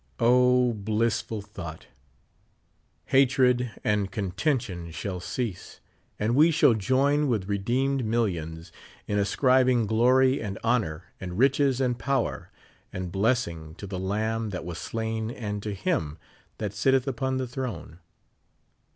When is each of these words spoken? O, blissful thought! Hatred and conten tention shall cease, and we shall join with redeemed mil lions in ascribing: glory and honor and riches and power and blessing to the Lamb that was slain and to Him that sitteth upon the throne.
O, 0.19 0.73
blissful 0.73 1.43
thought! 1.43 1.85
Hatred 3.13 3.69
and 3.83 4.11
conten 4.11 4.35
tention 4.35 4.89
shall 4.91 5.19
cease, 5.19 5.79
and 6.17 6.33
we 6.33 6.49
shall 6.49 6.73
join 6.73 7.27
with 7.27 7.47
redeemed 7.47 8.03
mil 8.03 8.23
lions 8.23 8.71
in 9.05 9.19
ascribing: 9.19 9.85
glory 9.85 10.41
and 10.41 10.57
honor 10.63 11.03
and 11.21 11.37
riches 11.37 11.79
and 11.79 11.99
power 11.99 12.49
and 12.91 13.11
blessing 13.11 13.75
to 13.75 13.85
the 13.85 13.99
Lamb 13.99 14.49
that 14.49 14.65
was 14.65 14.79
slain 14.79 15.29
and 15.29 15.61
to 15.61 15.71
Him 15.75 16.17
that 16.57 16.73
sitteth 16.73 17.07
upon 17.07 17.37
the 17.37 17.45
throne. 17.47 17.99